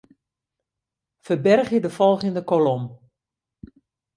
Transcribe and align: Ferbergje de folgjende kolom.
Ferbergje 1.25 1.79
de 1.83 1.91
folgjende 1.97 2.43
kolom. 2.51 2.83